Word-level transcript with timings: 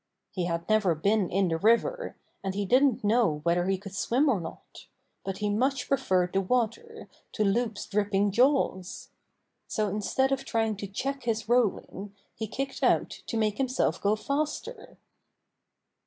He 0.31 0.45
had 0.45 0.67
never 0.67 0.95
been 0.95 1.29
in 1.29 1.49
the 1.49 1.59
river, 1.59 2.15
and 2.43 2.55
he 2.55 2.65
didn't 2.65 3.03
know 3.03 3.41
whether 3.43 3.67
he 3.67 3.77
could 3.77 3.93
swim 3.93 4.29
or 4.29 4.41
not, 4.41 4.87
but 5.23 5.37
he 5.37 5.49
much 5.51 5.87
preferred 5.87 6.33
the 6.33 6.41
water 6.41 7.07
to 7.33 7.43
Loup's 7.43 7.85
dripping 7.85 8.31
jaws. 8.31 9.09
So 9.67 9.89
instead 9.89 10.31
of 10.31 10.43
trying 10.43 10.75
to 10.77 10.87
check 10.87 11.25
his 11.25 11.47
rolling 11.47 12.15
he 12.33 12.47
kicked 12.47 12.81
out 12.81 13.11
to 13.27 13.37
make 13.37 13.59
himself 13.59 14.01
go 14.01 14.15
faster. 14.15 14.97